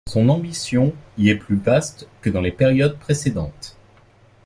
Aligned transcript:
Son 0.09 0.29
ambition 0.29 0.93
y 1.15 1.29
est 1.29 1.35
plus 1.35 1.57
vaste 1.57 2.07
que 2.21 2.31
dans 2.31 2.41
les 2.41 2.51
périodes 2.51 2.97
précédentes. 2.97 3.77